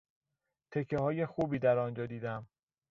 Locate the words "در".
1.59-1.77